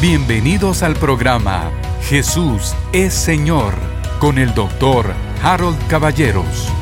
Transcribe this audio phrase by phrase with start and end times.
[0.00, 1.70] Bienvenidos al programa
[2.04, 3.74] Jesús es Señor
[4.18, 6.72] con el doctor Harold Caballeros.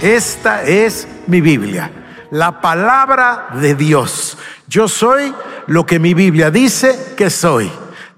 [0.00, 1.90] Esta es mi Biblia,
[2.30, 4.38] la palabra de Dios.
[4.66, 5.34] Yo soy
[5.66, 7.70] lo que mi Biblia dice que soy.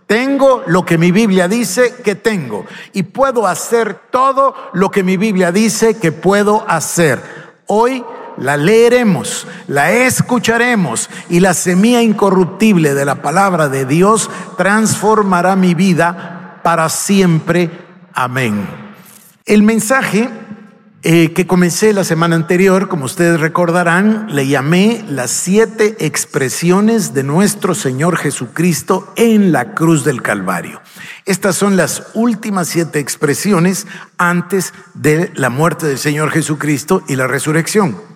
[0.07, 2.67] Tengo lo que mi Biblia dice que tengo.
[2.93, 7.21] Y puedo hacer todo lo que mi Biblia dice que puedo hacer.
[7.67, 8.05] Hoy
[8.37, 15.75] la leeremos, la escucharemos y la semilla incorruptible de la palabra de Dios transformará mi
[15.75, 17.71] vida para siempre.
[18.13, 18.67] Amén.
[19.45, 20.29] El mensaje
[21.07, 27.23] eh, que comencé la semana anterior, como ustedes recordarán, le llamé las siete expresiones de
[27.23, 30.81] nuestro Señor Jesucristo en la cruz del Calvario.
[31.27, 37.27] Estas son las últimas siete expresiones antes de la muerte del Señor Jesucristo y la
[37.27, 38.14] resurrección.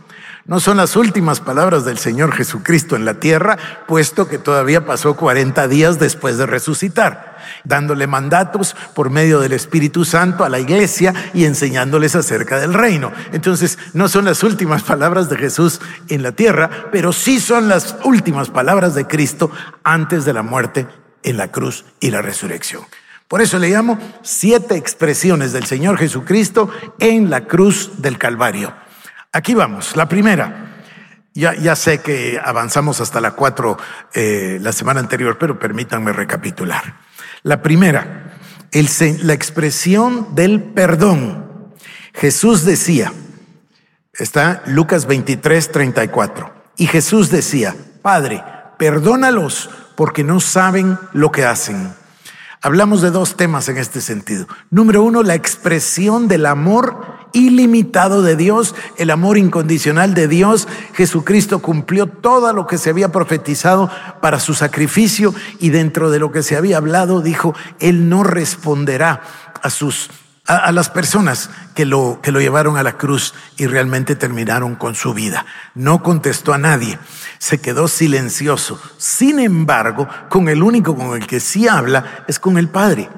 [0.49, 5.15] No son las últimas palabras del Señor Jesucristo en la tierra, puesto que todavía pasó
[5.15, 11.13] 40 días después de resucitar, dándole mandatos por medio del Espíritu Santo a la iglesia
[11.35, 13.13] y enseñándoles acerca del reino.
[13.33, 17.97] Entonces, no son las últimas palabras de Jesús en la tierra, pero sí son las
[18.05, 19.51] últimas palabras de Cristo
[19.85, 20.89] antes de la muerte
[21.25, 22.85] en la cruz y la resurrección.
[23.29, 26.71] Por eso le llamo siete expresiones del Señor Jesucristo
[27.01, 28.88] en la cruz del Calvario.
[29.33, 30.65] Aquí vamos, la primera.
[31.35, 33.77] Ya, ya sé que avanzamos hasta la cuatro
[34.15, 36.97] eh, la semana anterior, pero permítanme recapitular.
[37.43, 38.35] La primera,
[38.73, 41.75] la expresión del perdón.
[42.15, 43.13] Jesús decía,
[44.15, 48.43] está Lucas 23, 34, y Jesús decía, Padre,
[48.79, 51.93] perdónalos porque no saben lo que hacen.
[52.61, 54.49] Hablamos de dos temas en este sentido.
[54.71, 60.69] Número uno, la expresión del amor ilimitado de Dios, el amor incondicional de Dios.
[60.95, 66.33] Jesucristo cumplió todo lo que se había profetizado para su sacrificio y dentro de lo
[66.33, 69.23] que se había hablado dijo, Él no responderá
[69.63, 70.11] a sus
[70.49, 74.95] a, las personas que lo, que lo llevaron a la cruz y realmente terminaron con
[74.95, 75.45] su vida.
[75.75, 76.99] No contestó a nadie,
[77.39, 78.81] se quedó silencioso.
[78.97, 83.11] Sin embargo, con el único con el que sí habla es con el Padre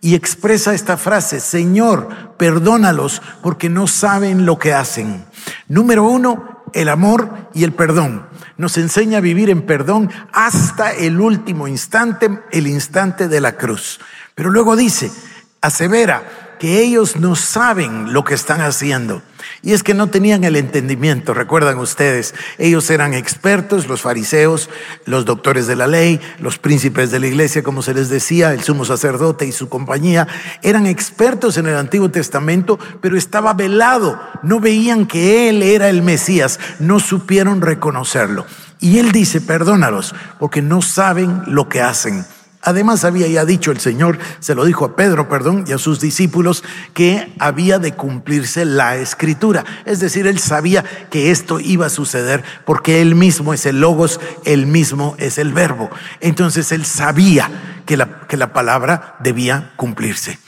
[0.00, 5.24] y expresa esta frase, Señor, perdónalos porque no saben lo que hacen.
[5.68, 8.26] Número uno, el amor y el perdón.
[8.56, 14.00] Nos enseña a vivir en perdón hasta el último instante, el instante de la cruz.
[14.34, 15.10] Pero luego dice,
[15.60, 19.22] asevera, que ellos no saben lo que están haciendo.
[19.62, 24.68] Y es que no tenían el entendimiento, recuerdan ustedes, ellos eran expertos, los fariseos,
[25.04, 28.62] los doctores de la ley, los príncipes de la iglesia, como se les decía, el
[28.62, 30.26] sumo sacerdote y su compañía,
[30.62, 36.02] eran expertos en el Antiguo Testamento, pero estaba velado, no veían que Él era el
[36.02, 38.46] Mesías, no supieron reconocerlo.
[38.80, 42.24] Y Él dice, perdónalos, porque no saben lo que hacen.
[42.68, 46.00] Además había ya dicho el Señor, se lo dijo a Pedro, perdón, y a sus
[46.00, 46.62] discípulos,
[46.92, 49.64] que había de cumplirse la escritura.
[49.86, 54.20] Es decir, él sabía que esto iba a suceder porque él mismo es el logos,
[54.44, 55.88] él mismo es el verbo.
[56.20, 57.50] Entonces él sabía
[57.86, 60.38] que la, que la palabra debía cumplirse.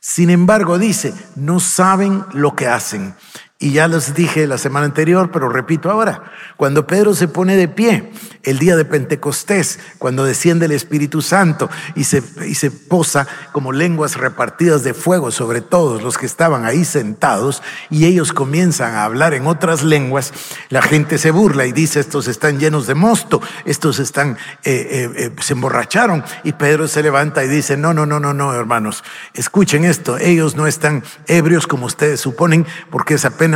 [0.00, 3.14] Sin embargo, dice, no saben lo que hacen.
[3.62, 7.68] Y ya les dije la semana anterior, pero repito ahora, cuando Pedro se pone de
[7.68, 8.10] pie
[8.42, 13.72] el día de Pentecostés, cuando desciende el Espíritu Santo y se, y se posa como
[13.72, 19.04] lenguas repartidas de fuego sobre todos los que estaban ahí sentados y ellos comienzan a
[19.04, 20.32] hablar en otras lenguas,
[20.70, 25.10] la gente se burla y dice, estos están llenos de mosto, estos están, eh, eh,
[25.16, 29.04] eh, se emborracharon y Pedro se levanta y dice, no, no, no, no, no, hermanos,
[29.34, 33.49] escuchen esto, ellos no están ebrios como ustedes suponen porque es apenas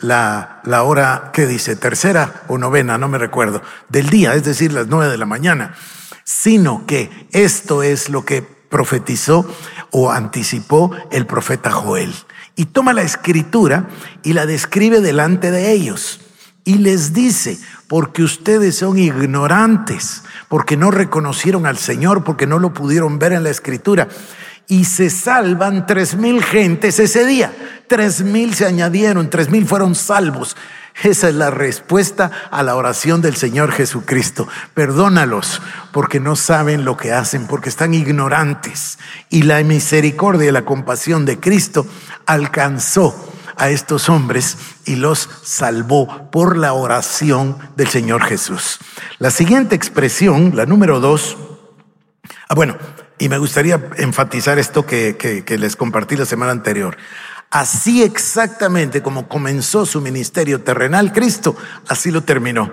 [0.00, 1.76] la, la hora, ¿qué dice?
[1.76, 5.74] Tercera o novena, no me recuerdo, del día, es decir, las nueve de la mañana,
[6.24, 9.46] sino que esto es lo que profetizó
[9.90, 12.14] o anticipó el profeta Joel.
[12.54, 13.88] Y toma la escritura
[14.22, 16.20] y la describe delante de ellos.
[16.64, 22.74] Y les dice, porque ustedes son ignorantes, porque no reconocieron al Señor, porque no lo
[22.74, 24.08] pudieron ver en la escritura
[24.68, 27.52] y se salvan tres mil gentes ese día.
[27.88, 30.56] Tres mil se añadieron, tres mil fueron salvos.
[31.02, 34.48] Esa es la respuesta a la oración del Señor Jesucristo.
[34.74, 35.62] Perdónalos
[35.92, 38.98] porque no saben lo que hacen, porque están ignorantes.
[39.30, 41.86] Y la misericordia y la compasión de Cristo
[42.26, 43.14] alcanzó
[43.56, 44.56] a estos hombres
[44.86, 48.78] y los salvó por la oración del Señor Jesús.
[49.18, 51.36] La siguiente expresión, la número dos,
[52.48, 52.76] ah, bueno,
[53.18, 56.96] y me gustaría enfatizar esto que, les compartí la semana anterior.
[57.50, 61.56] Así exactamente como comenzó su ministerio terrenal Cristo,
[61.88, 62.72] así lo terminó.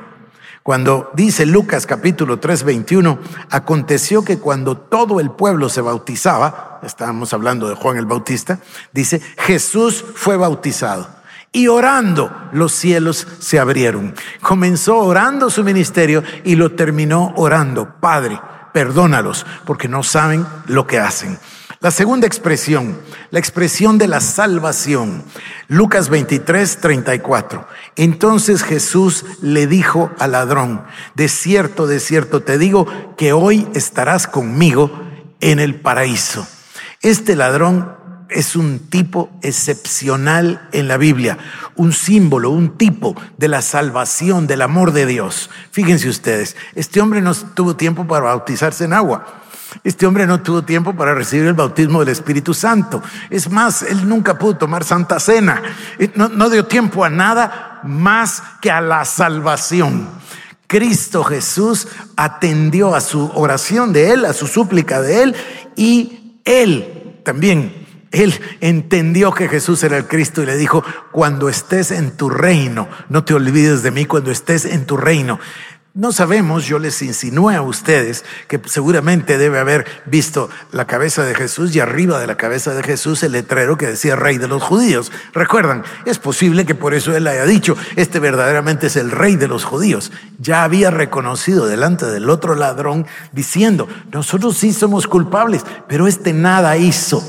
[0.64, 3.20] Cuando dice Lucas capítulo 3, 21,
[3.52, 8.60] aconteció que cuando todo el pueblo se bautizaba, estábamos hablando de Juan el Bautista,
[8.92, 11.08] dice, Jesús fue bautizado.
[11.52, 14.14] Y orando, los cielos se abrieron.
[14.42, 17.96] Comenzó orando su ministerio y lo terminó orando.
[18.02, 18.42] Padre,
[18.76, 21.40] perdónalos porque no saben lo que hacen.
[21.80, 23.00] La segunda expresión,
[23.32, 25.24] la expresión de la salvación.
[25.70, 27.66] Lucas 23, 34.
[27.96, 30.84] Entonces Jesús le dijo al ladrón,
[31.14, 32.86] de cierto, de cierto te digo
[33.16, 34.92] que hoy estarás conmigo
[35.40, 36.46] en el paraíso.
[37.02, 37.96] Este ladrón
[38.36, 41.38] es un tipo excepcional en la Biblia,
[41.76, 45.50] un símbolo, un tipo de la salvación, del amor de Dios.
[45.72, 49.42] Fíjense ustedes, este hombre no tuvo tiempo para bautizarse en agua.
[49.84, 53.02] Este hombre no tuvo tiempo para recibir el bautismo del Espíritu Santo.
[53.30, 55.62] Es más, él nunca pudo tomar santa cena.
[56.16, 60.10] No, no dio tiempo a nada más que a la salvación.
[60.68, 61.88] Cristo Jesús
[62.18, 65.36] atendió a su oración de él, a su súplica de él,
[65.76, 67.85] y él también
[68.24, 72.88] él entendió que Jesús era el Cristo y le dijo, cuando estés en tu reino,
[73.10, 75.40] no te olvides de mí cuando estés en tu reino.
[75.96, 81.34] No sabemos, yo les insinué a ustedes que seguramente debe haber visto la cabeza de
[81.34, 84.62] Jesús y arriba de la cabeza de Jesús el letrero que decía rey de los
[84.62, 85.14] judíos.
[85.34, 89.48] Recuerdan, es posible que por eso él haya dicho, este verdaderamente es el rey de
[89.48, 90.12] los judíos.
[90.38, 96.76] Ya había reconocido delante del otro ladrón diciendo, nosotros sí somos culpables, pero este nada
[96.76, 97.24] hizo.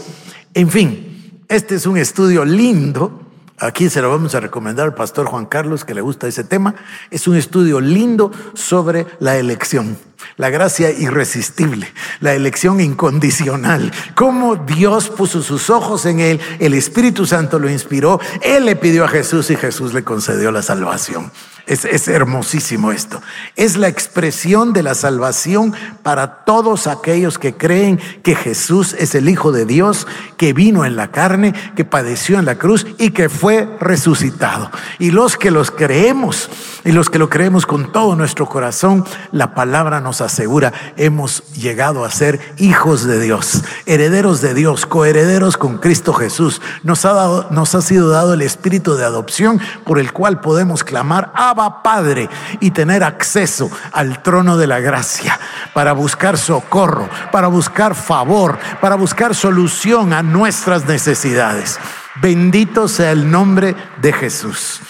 [0.56, 3.26] En fin, este es un estudio lindo
[3.58, 6.74] Aquí se lo vamos a recomendar al pastor Juan Carlos, que le gusta ese tema.
[7.10, 9.96] Es un estudio lindo sobre la elección,
[10.36, 13.92] la gracia irresistible, la elección incondicional.
[14.14, 19.06] Cómo Dios puso sus ojos en él, el Espíritu Santo lo inspiró, él le pidió
[19.06, 21.32] a Jesús y Jesús le concedió la salvación.
[21.66, 23.20] Es, hermosísimo esto.
[23.56, 25.74] Es la expresión de la salvación
[26.04, 30.94] para todos aquellos que creen que Jesús es el Hijo de Dios, que vino en
[30.94, 34.70] la carne, que padeció en la cruz y que fue resucitado.
[35.00, 36.48] Y los que los creemos
[36.84, 42.04] y los que lo creemos con todo nuestro corazón, la palabra nos asegura, hemos llegado
[42.04, 46.62] a ser hijos de Dios, herederos de Dios, coherederos con Cristo Jesús.
[46.84, 50.84] Nos ha, dado, nos ha sido dado el espíritu de adopción por el cual podemos
[50.84, 52.28] clamar a Padre
[52.60, 55.38] y tener acceso al trono de la gracia
[55.74, 61.78] para buscar socorro, para buscar favor, para buscar solución a nuestras necesidades.
[62.20, 64.80] Bendito sea el nombre de Jesús.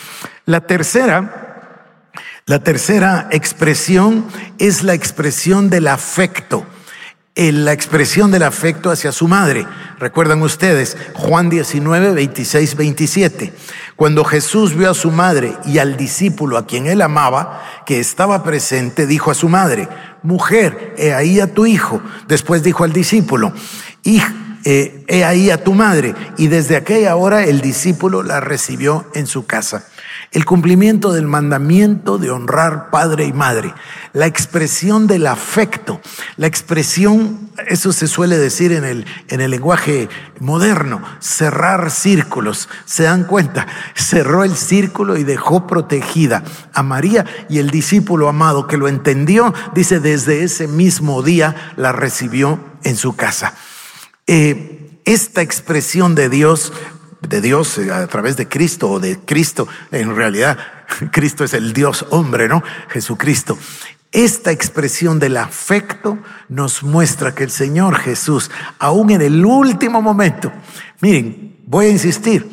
[0.45, 1.43] La tercera
[2.49, 4.25] la tercera expresión
[4.59, 6.65] es la expresión del afecto
[7.37, 9.67] la expresión del afecto hacia su madre.
[9.99, 13.53] Recuerdan ustedes Juan 19, 26, 27.
[13.97, 18.45] Cuando Jesús vio a su madre y al discípulo a quien él amaba, que estaba
[18.45, 19.89] presente, dijo a su madre,
[20.23, 22.03] mujer, he ahí a tu hijo.
[22.29, 23.55] Después dijo al discípulo,
[24.05, 26.15] eh, he ahí a tu madre.
[26.37, 29.85] Y desde aquella hora el discípulo la recibió en su casa
[30.37, 33.73] el cumplimiento del mandamiento de honrar padre y madre,
[34.13, 35.99] la expresión del afecto,
[36.37, 42.69] la expresión, eso se suele decir en el, en el lenguaje moderno, cerrar círculos.
[42.85, 43.67] ¿Se dan cuenta?
[43.95, 46.45] Cerró el círculo y dejó protegida
[46.75, 51.93] a María y el discípulo amado que lo entendió, dice, desde ese mismo día la
[51.93, 53.55] recibió en su casa.
[54.27, 56.73] Eh, esta expresión de Dios
[57.21, 59.69] de Dios eh, a través de Cristo o de Cristo.
[59.91, 60.59] En realidad,
[61.11, 62.63] Cristo es el Dios hombre, ¿no?
[62.89, 63.59] Jesucristo.
[64.13, 66.19] Esta expresión del afecto
[66.49, 70.53] nos muestra que el Señor Jesús, aún en el último momento,
[71.01, 72.49] miren, voy a insistir,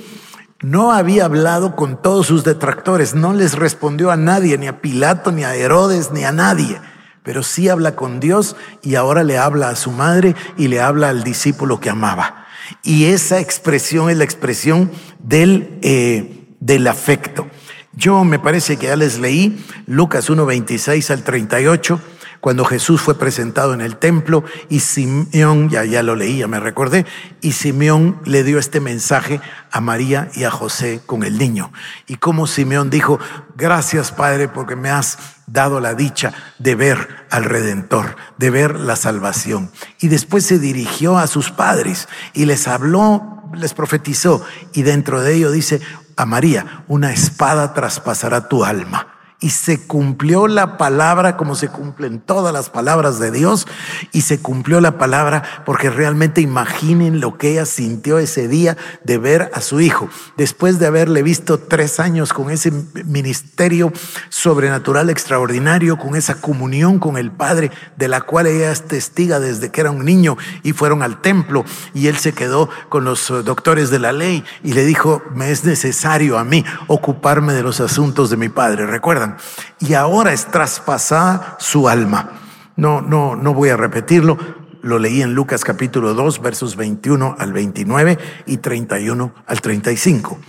[0.61, 5.31] no había hablado con todos sus detractores, no les respondió a nadie, ni a Pilato,
[5.31, 6.81] ni a Herodes, ni a nadie,
[7.21, 11.09] pero sí habla con Dios y ahora le habla a su madre y le habla
[11.09, 12.42] al discípulo que amaba.
[12.83, 17.47] Y esa expresión es la expresión del, eh, del afecto.
[17.95, 22.01] Yo me parece que ya les leí Lucas 1, 26 al 38,
[22.43, 26.59] cuando Jesús fue presentado en el templo y Simeón, ya, ya lo leí, ya me
[26.59, 27.05] recordé,
[27.39, 29.39] y Simeón le dio este mensaje
[29.71, 31.71] a María y a José con el niño.
[32.05, 33.17] Y como Simeón dijo,
[33.55, 38.97] gracias Padre porque me has dado la dicha de ver al Redentor, de ver la
[38.97, 39.71] salvación.
[40.01, 45.35] Y después se dirigió a sus padres y les habló, les profetizó, y dentro de
[45.35, 45.79] ello dice,
[46.17, 49.12] a María, una espada traspasará tu alma
[49.43, 53.67] y se cumplió la palabra como se cumplen todas las palabras de Dios
[54.13, 59.17] y se cumplió la palabra porque realmente imaginen lo que ella sintió ese día de
[59.17, 60.07] ver a su hijo,
[60.37, 62.71] después de haberle visto tres años con ese
[63.03, 63.91] ministerio
[64.29, 69.71] sobrenatural extraordinario, con esa comunión con el Padre de la cual ella es testiga desde
[69.71, 73.43] que era un niño y fueron al templo y él se quedó con los eh,
[73.43, 77.81] doctores de la ley y le dijo, me es necesario a mí ocuparme de los
[77.81, 79.32] asuntos de mi Padre, ¿recuerdan?
[79.79, 82.31] Y ahora es traspasada su alma.
[82.75, 84.37] No, no, no voy a repetirlo.
[84.81, 90.39] Lo leí en Lucas capítulo 2, versos 21 al 29 y 31 al 35.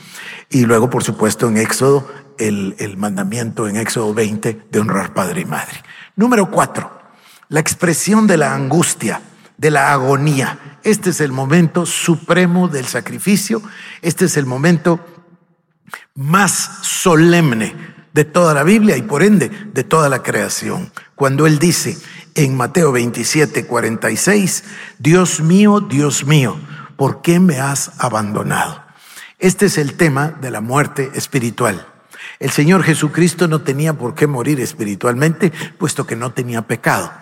[0.50, 5.42] Y luego, por supuesto, en Éxodo, el, el mandamiento en Éxodo 20 de honrar padre
[5.42, 5.82] y madre.
[6.16, 6.90] Número 4,
[7.48, 9.20] la expresión de la angustia,
[9.56, 10.78] de la agonía.
[10.82, 13.62] Este es el momento supremo del sacrificio.
[14.02, 14.98] Este es el momento
[16.14, 20.90] más solemne de toda la Biblia y por ende de toda la creación.
[21.16, 21.98] Cuando Él dice
[22.34, 24.64] en Mateo 27, 46,
[24.98, 26.56] Dios mío, Dios mío,
[26.96, 28.82] ¿por qué me has abandonado?
[29.38, 31.86] Este es el tema de la muerte espiritual.
[32.38, 37.12] El Señor Jesucristo no tenía por qué morir espiritualmente, puesto que no tenía pecado.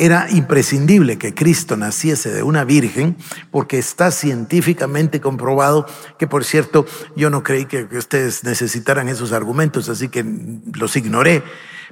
[0.00, 3.18] Era imprescindible que Cristo naciese de una virgen
[3.50, 5.84] porque está científicamente comprobado
[6.18, 10.24] que, por cierto, yo no creí que, ustedes necesitaran esos argumentos, así que
[10.72, 11.42] los ignoré.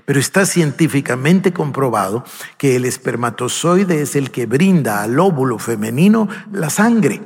[0.06, 2.24] Pero está científicamente comprobado
[2.56, 7.20] que el espermatozoide es el que brinda al óvulo femenino la sangre.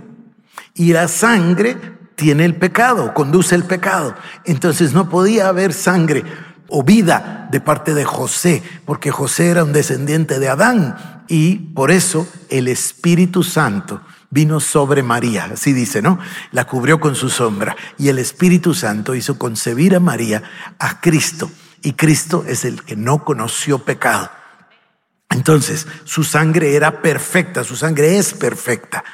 [0.74, 1.76] Y la sangre
[2.16, 4.16] tiene el pecado, conduce el pecado.
[4.44, 6.24] Entonces no podía haber sangre
[6.74, 11.90] o vida de parte de José, porque José era un descendiente de Adán y por
[11.90, 14.00] eso el Espíritu Santo
[14.30, 16.18] vino sobre María, así dice, ¿no?
[16.50, 20.42] La cubrió con su sombra y el Espíritu Santo hizo concebir a María
[20.78, 21.50] a Cristo
[21.82, 24.30] y Cristo es el que no conoció pecado.
[25.28, 29.04] Entonces, su sangre era perfecta, su sangre es perfecta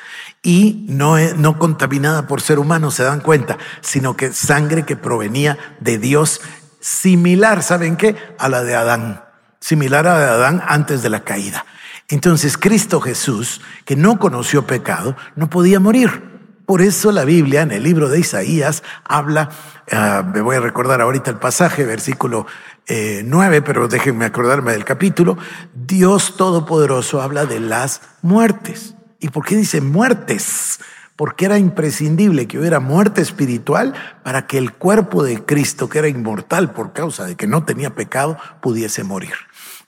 [0.43, 5.59] y no, no contaminada por ser humano, se dan cuenta, sino que sangre que provenía
[5.81, 6.41] de Dios
[6.81, 8.17] similar, ¿saben qué?
[8.39, 9.25] A la de Adán,
[9.61, 11.65] similar a la de Adán antes de la caída.
[12.09, 16.39] Entonces Cristo Jesús, que no conoció pecado, no podía morir.
[16.65, 19.51] Por eso la Biblia en el libro de Isaías habla,
[19.91, 22.47] ah, me voy a recordar ahorita el pasaje, versículo
[22.89, 25.37] 9, eh, pero déjenme acordarme del capítulo,
[25.75, 28.95] Dios Todopoderoso habla de las muertes.
[29.21, 30.81] ¿Y por qué dice muertes?
[31.19, 36.07] Porque era imprescindible que hubiera muerte espiritual para que el cuerpo de Cristo, que era
[36.07, 39.33] inmortal por causa de que no tenía pecado, pudiese morir.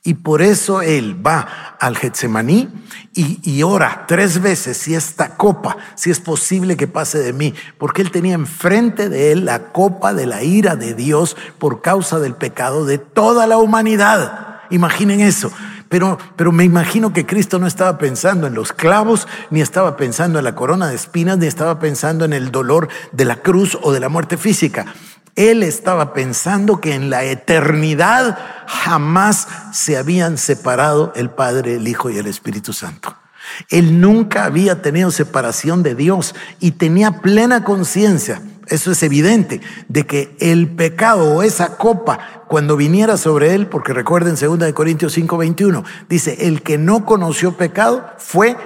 [0.03, 2.69] Y por eso él va al Getsemaní
[3.15, 7.55] y, y, ora tres veces si esta copa, si es posible que pase de mí,
[7.79, 12.19] porque él tenía enfrente de él la copa de la ira de Dios por causa
[12.19, 14.63] del pecado de toda la humanidad.
[14.71, 15.53] Imaginen eso.
[15.91, 20.39] Pero, pero me imagino que Cristo no estaba pensando en los clavos, ni estaba pensando
[20.39, 23.91] en la corona de espinas, ni estaba pensando en el dolor de la cruz o
[23.91, 24.87] de la muerte física.
[25.35, 32.09] Él estaba pensando que en la eternidad jamás se habían separado el Padre, el Hijo
[32.09, 33.20] y el Espíritu Santo.
[33.69, 40.07] Él nunca había tenido separación de Dios y tenía plena conciencia eso es evidente, de
[40.07, 45.37] que el pecado o esa copa, cuando viniera sobre él, porque recuerden 2 Corintios 5,
[45.37, 48.57] 21, dice, el que no conoció pecado fue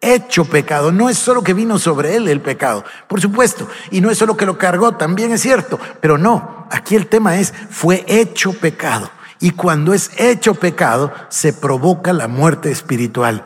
[0.00, 0.90] hecho pecado.
[0.90, 4.36] No es solo que vino sobre él el pecado, por supuesto, y no es solo
[4.36, 9.08] que lo cargó, también es cierto, pero no, aquí el tema es, fue hecho pecado.
[9.38, 13.44] Y cuando es hecho pecado, se provoca la muerte espiritual.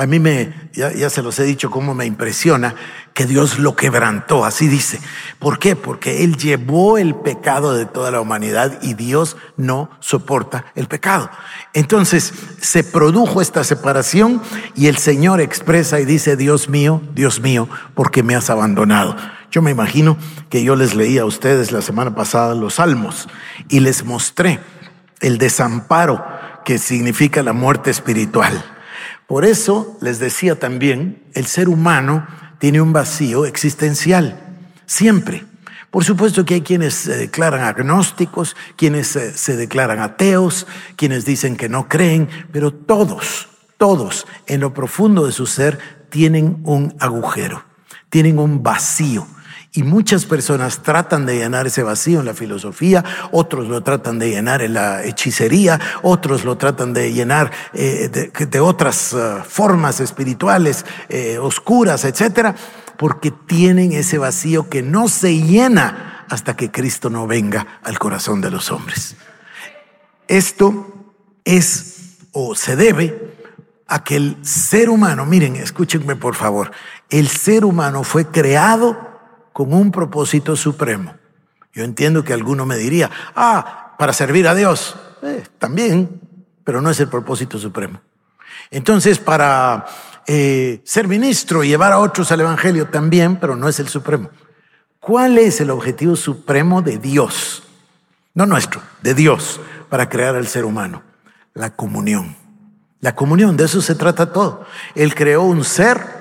[0.00, 2.74] A mí me, ya, se los he dicho cómo me impresiona
[3.12, 4.98] que Dios lo quebrantó, así dice.
[5.38, 5.76] ¿Por qué?
[5.76, 11.28] Porque Él llevó el pecado de toda la humanidad y Dios no soporta el pecado.
[11.74, 14.40] Entonces se produjo esta separación
[14.74, 19.16] y el Señor expresa y dice, Dios mío, Dios mío, ¿por qué me has abandonado?
[19.50, 20.16] Yo me imagino
[20.48, 23.28] que yo les leí a ustedes la semana pasada los salmos
[23.68, 24.60] y les mostré
[25.20, 26.24] el desamparo
[26.64, 28.64] que significa la muerte espiritual.
[29.30, 32.26] Por eso les decía también, el ser humano
[32.58, 34.40] tiene un vacío existencial,
[34.86, 35.44] siempre.
[35.92, 41.68] Por supuesto que hay quienes se declaran agnósticos, quienes se, declaran ateos, quienes dicen que
[41.68, 47.62] no creen, pero todos, todos en lo profundo de su ser tienen un agujero,
[48.08, 49.28] tienen un vacío
[49.72, 54.30] y muchas personas tratan de llenar ese vacío en la filosofía, otros lo tratan de
[54.30, 60.84] llenar en la hechicería, otros lo tratan de llenar eh, de, otras eh, formas espirituales,
[61.08, 62.56] eh, oscuras, etcétera,
[62.96, 68.40] porque tienen ese vacío que no se llena hasta que Cristo no venga al corazón
[68.40, 69.16] de los hombres.
[70.26, 73.36] Esto es o se debe
[73.86, 76.72] a que el ser humano, miren, escúchenme por favor,
[77.08, 79.09] el ser humano fue creado
[79.52, 81.14] con un propósito supremo.
[81.72, 84.96] Yo entiendo que alguno me diría, ah, para servir a Dios.
[85.22, 86.20] Eh, también,
[86.64, 88.00] pero no es el propósito supremo.
[88.70, 89.86] Entonces, para
[90.26, 94.30] eh, ser ministro y llevar a otros al Evangelio también, pero no es el supremo.
[94.98, 97.62] ¿Cuál es el objetivo supremo de Dios?
[98.34, 101.02] No nuestro, de Dios, para crear al ser humano.
[101.54, 102.36] La comunión.
[103.00, 104.66] La comunión, de eso se trata todo.
[104.94, 106.19] Él creó un ser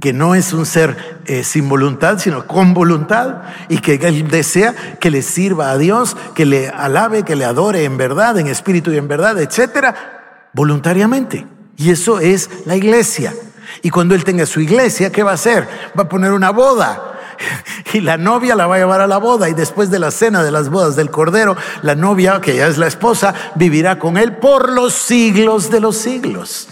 [0.00, 4.74] que no es un ser eh, sin voluntad, sino con voluntad, y que Él desea
[5.00, 8.92] que le sirva a Dios, que le alabe, que le adore en verdad, en espíritu
[8.92, 11.46] y en verdad, etcétera, voluntariamente.
[11.76, 13.34] Y eso es la iglesia.
[13.82, 15.68] Y cuando Él tenga su iglesia, ¿qué va a hacer?
[15.98, 17.06] Va a poner una boda.
[17.92, 20.44] Y la novia la va a llevar a la boda y después de la cena
[20.44, 24.36] de las bodas del Cordero, la novia, que ya es la esposa, vivirá con él
[24.36, 26.68] por los siglos de los siglos.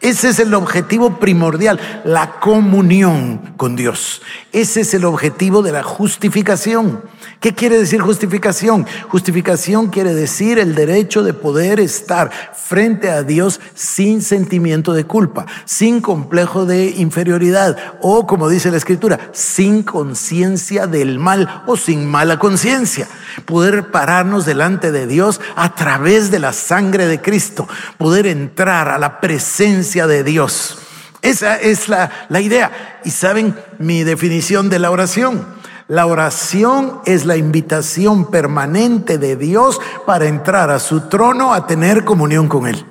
[0.00, 4.22] Ese es el objetivo primordial, la comunión con Dios.
[4.50, 7.02] Ese es el objetivo de la justificación.
[7.38, 8.86] ¿Qué quiere decir justificación?
[9.08, 15.44] Justificación quiere decir el derecho de poder estar frente a Dios sin sentimiento de culpa,
[15.66, 22.06] sin complejo de inferioridad o, como dice la Escritura, sin conciencia del mal o sin
[22.06, 23.06] mala conciencia.
[23.44, 28.98] Poder pararnos delante de Dios a través de la sangre de Cristo, poder entrar a
[28.98, 30.78] la presencia de Dios.
[31.22, 33.00] Esa es la, la idea.
[33.04, 35.46] Y saben mi definición de la oración.
[35.88, 42.04] La oración es la invitación permanente de Dios para entrar a su trono a tener
[42.04, 42.86] comunión con Él.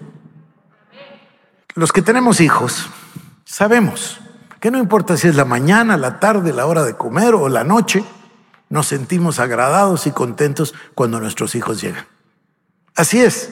[1.75, 2.89] Los que tenemos hijos
[3.45, 4.19] sabemos
[4.59, 7.63] que no importa si es la mañana, la tarde, la hora de comer o la
[7.63, 8.03] noche,
[8.67, 12.05] nos sentimos agradados y contentos cuando nuestros hijos llegan.
[12.95, 13.49] Así es,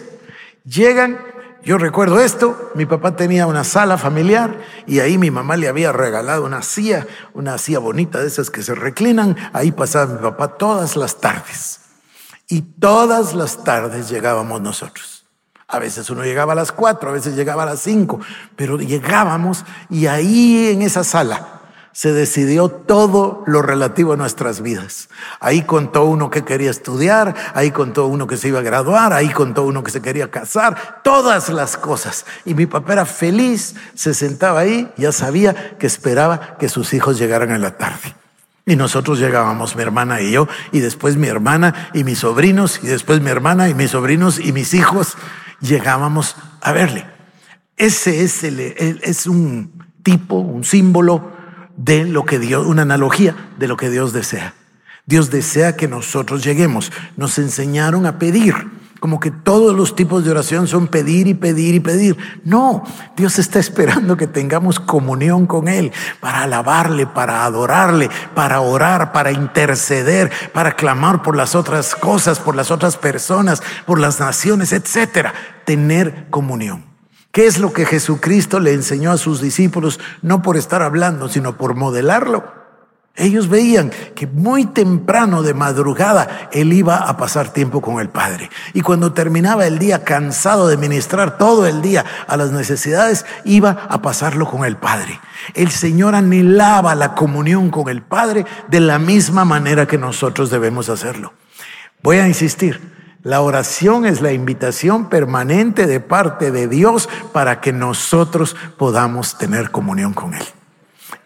[0.66, 1.20] llegan
[1.64, 5.92] yo recuerdo esto, mi papá tenía una sala familiar y ahí mi mamá le había
[5.92, 10.58] regalado una silla, una silla bonita de esas que se reclinan, ahí pasaba mi papá
[10.58, 11.82] todas las tardes.
[12.48, 15.26] Y todas las tardes llegábamos nosotros.
[15.68, 18.22] A veces uno llegaba a las cuatro, a veces llegaba a las cinco,
[18.56, 21.57] pero llegábamos y ahí en esa sala
[21.98, 25.10] se decidió todo lo relativo a nuestras vidas.
[25.40, 29.30] Ahí contó uno que quería estudiar, ahí contó uno que se iba a graduar, ahí
[29.30, 32.28] contó uno que se quería casar, todas las cosas.
[32.46, 37.18] Y mi papá era feliz, se sentaba ahí, ya sabía que esperaba que sus hijos
[37.18, 38.16] llegaran en la tarde.
[38.68, 42.86] Y nosotros llegábamos, mi hermana y yo, y después mi hermana y mis sobrinos, y
[42.86, 45.18] después mi hermana y mis sobrinos y mis hijos,
[45.62, 47.08] llegábamos a verle.
[47.76, 51.37] Ese es, un tipo, un símbolo
[51.78, 54.54] de lo que Dios, una analogía de lo que Dios desea.
[55.06, 56.92] Dios desea que nosotros lleguemos.
[57.16, 58.54] Nos enseñaron a pedir,
[59.00, 62.18] como que todos los tipos de oración son pedir y pedir y pedir.
[62.44, 62.84] No,
[63.16, 69.32] Dios está esperando que tengamos comunión con Él para alabarle, para adorarle, para orar, para
[69.32, 75.34] interceder, para clamar por las otras cosas, por las otras personas, por las naciones, etcétera.
[75.64, 76.87] Tener comunión.
[77.38, 80.00] ¿Qué es lo que Jesucristo le enseñó a sus discípulos?
[80.24, 82.52] No por estar hablando, sino por modelarlo.
[83.16, 88.50] Ellos veían que muy temprano de madrugada él iba a pasar tiempo con el Padre.
[88.74, 93.86] Y cuando terminaba el día cansado de ministrar todo el día a las necesidades, iba
[93.88, 95.20] a pasarlo con el Padre.
[95.54, 100.90] El Señor anhelaba la comunión con el Padre de la misma manera que nosotros debemos
[100.90, 101.34] hacerlo.
[102.02, 102.97] Voy a insistir,
[103.28, 109.70] la oración es la invitación permanente de parte de Dios para que nosotros podamos tener
[109.70, 110.46] comunión con Él.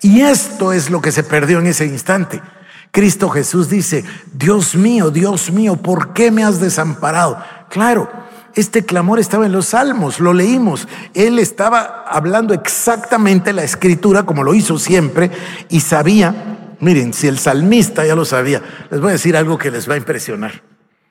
[0.02, 2.42] Y esto es lo que se perdió en ese instante.
[2.90, 7.38] Cristo Jesús dice, Dios mío, Dios mío, ¿por qué me has desamparado?
[7.70, 8.10] Claro,
[8.56, 10.88] este clamor estaba en los salmos, lo leímos.
[11.14, 15.30] Él estaba hablando exactamente la escritura como lo hizo siempre
[15.70, 19.70] y sabía, miren, si el salmista ya lo sabía, les voy a decir algo que
[19.70, 20.64] les va a impresionar.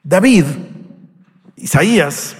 [0.03, 0.46] David
[1.61, 2.37] Isaías,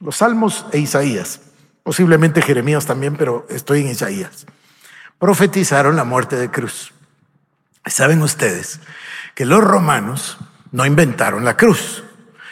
[0.00, 1.40] los Salmos e Isaías,
[1.82, 4.46] posiblemente Jeremías también, pero estoy en Isaías,
[5.18, 6.92] profetizaron la muerte de cruz.
[7.86, 8.80] Saben ustedes
[9.34, 10.38] que los romanos
[10.70, 12.04] no inventaron la cruz,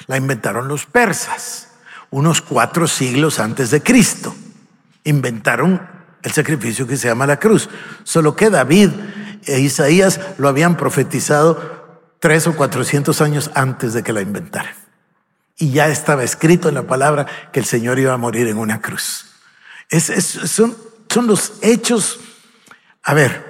[0.07, 1.69] la inventaron los persas,
[2.11, 4.35] unos cuatro siglos antes de Cristo.
[5.05, 5.89] Inventaron
[6.23, 7.69] el sacrificio que se llama la cruz,
[8.05, 8.91] solo que David
[9.45, 14.82] e Isaías lo habían profetizado tres o cuatrocientos años antes de que la inventaran.
[15.63, 18.81] Y ya estaba escrito en la palabra que el Señor iba a morir en una
[18.81, 19.27] cruz.
[19.89, 20.77] son,
[21.09, 22.19] son los hechos,
[23.05, 23.45] a ver,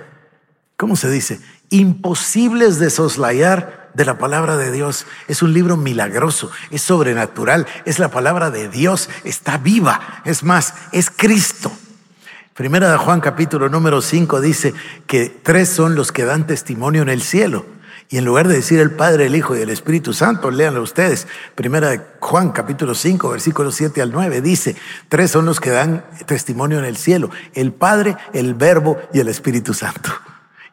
[0.77, 1.41] ¿cómo se dice?
[1.71, 5.07] imposibles de soslayar de la palabra de Dios.
[5.27, 10.21] Es un libro milagroso, es sobrenatural, es la palabra de Dios, está viva.
[10.27, 11.73] Es más, es Cristo.
[12.53, 14.75] Primera de Juan capítulo número 5 dice
[15.07, 17.65] que tres son los que dan testimonio en el cielo.
[18.13, 21.27] Y en lugar de decir el Padre, el Hijo y el Espíritu Santo, léanlo ustedes.
[21.55, 24.77] Primera de Juan capítulo 5, versículos 7 al 9 dice,
[25.09, 29.29] tres son los que dan testimonio en el cielo, el Padre, el Verbo y el
[29.29, 30.11] Espíritu Santo.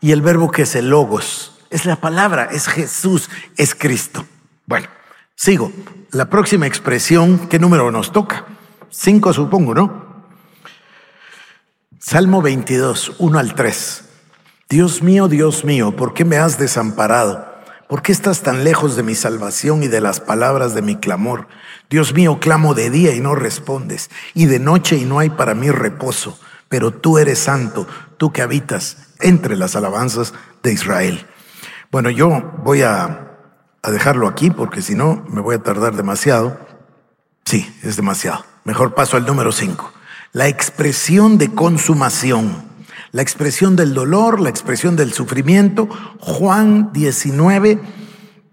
[0.02, 4.26] Y el verbo que es el logos, es la palabra, es Jesús, es Cristo.
[4.66, 4.88] Bueno,
[5.36, 5.72] sigo.
[6.12, 8.48] La próxima expresión, ¿qué número nos toca?
[8.90, 10.26] Cinco supongo, ¿no?
[12.00, 14.09] Salmo 22, 1 al 3.
[14.72, 17.44] Dios mío, Dios mío, ¿por qué me has desamparado?
[17.88, 21.48] ¿Por qué estás tan lejos de mi salvación y de las palabras de mi clamor?
[21.90, 25.56] Dios mío, clamo de día y no respondes, y de noche y no hay para
[25.56, 26.40] mí reposo.
[26.68, 31.26] Pero tú eres santo, tú que habitas entre las alabanzas de Israel.
[31.92, 33.26] Bueno, yo voy a,
[33.82, 36.60] dejarlo aquí porque si no me voy a tardar demasiado.
[37.44, 38.46] Sí, es demasiado.
[38.66, 39.92] Mejor paso al número 5.
[40.32, 42.69] La expresión de consumación.
[43.12, 45.90] La expresión del dolor, la expresión del sufrimiento.
[46.20, 47.80] Juan 19,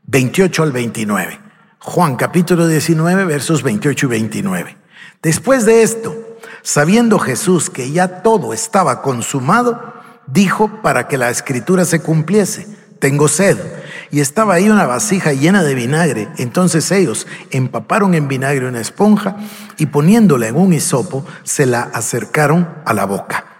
[0.06, 1.40] 28 al 29.
[1.78, 4.76] Juan capítulo 19, versos 28 y 29.
[5.22, 6.16] Después de esto,
[6.62, 9.92] sabiendo Jesús que ya todo estaba consumado,
[10.26, 12.66] dijo para que la escritura se cumpliese,
[12.98, 13.58] tengo sed.
[14.10, 16.28] Y estaba ahí una vasija llena de vinagre.
[16.38, 19.36] Entonces ellos empaparon en vinagre una esponja
[19.76, 23.55] y poniéndola en un hisopo, se la acercaron a la boca.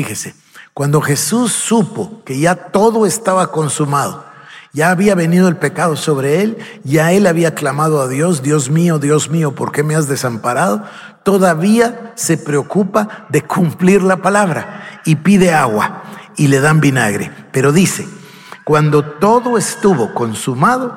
[0.00, 0.34] Fíjese,
[0.72, 4.24] cuando Jesús supo que ya todo estaba consumado,
[4.72, 8.98] ya había venido el pecado sobre él, ya él había clamado a Dios, Dios mío,
[8.98, 10.84] Dios mío, ¿por qué me has desamparado?
[11.22, 16.02] Todavía se preocupa de cumplir la palabra y pide agua
[16.34, 17.30] y le dan vinagre.
[17.52, 18.08] Pero dice,
[18.64, 20.96] cuando todo estuvo consumado,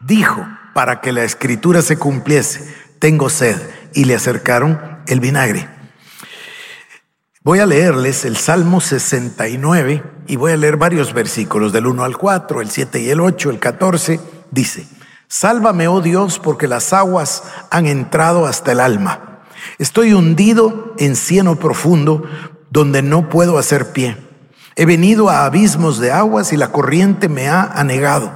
[0.00, 3.56] dijo, para que la escritura se cumpliese, tengo sed,
[3.94, 5.75] y le acercaron el vinagre.
[7.46, 12.16] Voy a leerles el Salmo 69 y voy a leer varios versículos del 1 al
[12.18, 14.18] 4, el 7 y el 8, el 14.
[14.50, 14.88] Dice,
[15.28, 19.44] Sálvame, oh Dios, porque las aguas han entrado hasta el alma.
[19.78, 22.24] Estoy hundido en cieno profundo
[22.70, 24.16] donde no puedo hacer pie.
[24.74, 28.32] He venido a abismos de aguas y la corriente me ha anegado.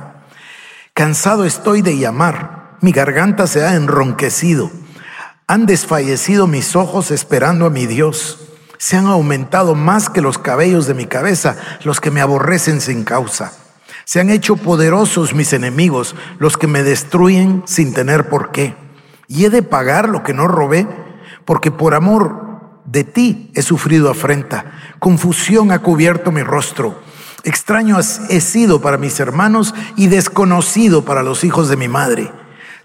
[0.95, 4.71] Cansado estoy de llamar, mi garganta se ha enronquecido.
[5.49, 8.47] Han desfallecido mis ojos esperando a mi Dios
[8.81, 13.05] se han aumentado más que los cabellos de mi cabeza, los que me aborrecen sin
[13.05, 13.53] causa.
[14.07, 18.75] Se han hecho poderosos mis enemigos, los que me destruyen sin tener por qué.
[19.29, 20.89] Y he de pagar lo que no robé,
[21.45, 24.73] porque por amor de ti he sufrido afrenta.
[24.99, 27.03] Confusión ha cubierto mi rostro.
[27.45, 27.99] Extraño
[28.31, 32.33] he sido para mis hermanos y desconocido para los hijos de mi madre.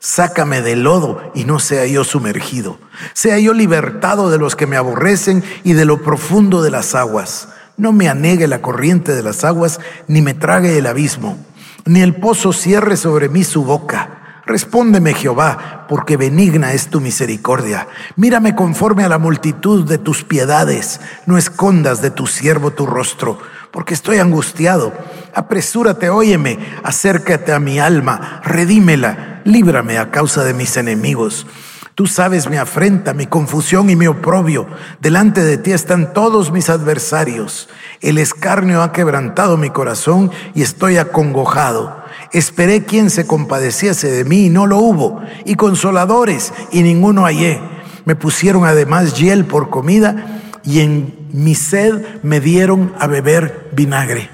[0.07, 2.77] Sácame del lodo y no sea yo sumergido.
[3.13, 7.47] Sea yo libertado de los que me aborrecen y de lo profundo de las aguas.
[7.75, 11.39] No me anegue la corriente de las aguas, ni me trague el abismo,
[11.85, 14.43] ni el pozo cierre sobre mí su boca.
[14.45, 17.87] Respóndeme Jehová, porque benigna es tu misericordia.
[18.15, 21.01] Mírame conforme a la multitud de tus piedades.
[21.25, 23.39] No escondas de tu siervo tu rostro
[23.75, 24.93] porque estoy angustiado.
[25.33, 31.45] Apresúrate, óyeme, acércate a mi alma, redímela, líbrame a causa de mis enemigos.
[31.93, 34.65] Tú sabes mi afrenta, mi confusión y mi oprobio.
[35.01, 37.67] Delante de ti están todos mis adversarios.
[37.99, 42.01] El escarnio ha quebrantado mi corazón y estoy acongojado.
[42.31, 47.59] Esperé quien se compadeciese de mí y no lo hubo, y consoladores y ninguno hallé.
[48.05, 54.29] Me pusieron además hiel por comida y en mi sed me dieron a beber vinagre.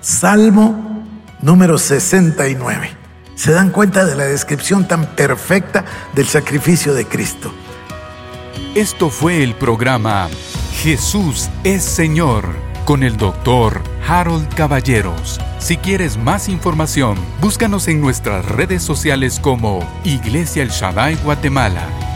[0.00, 1.04] Salmo
[1.40, 2.90] número 69.
[3.36, 5.84] ¿Se dan cuenta de la descripción tan perfecta
[6.14, 7.52] del sacrificio de Cristo?
[8.74, 10.28] Esto fue el programa
[10.82, 12.44] Jesús es Señor
[12.84, 15.40] con el doctor Harold Caballeros.
[15.58, 22.09] Si quieres más información, búscanos en nuestras redes sociales como Iglesia El Shaddai Guatemala